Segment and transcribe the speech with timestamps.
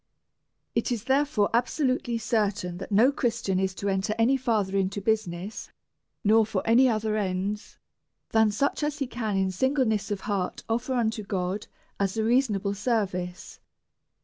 [0.73, 5.69] It is therefore absolutely certain that no Christian is to enter any further into business,
[6.23, 7.77] nor for any other ends,
[8.29, 11.67] than such as he can in singleness of heart offer unto God
[11.99, 13.59] as a reasonable service.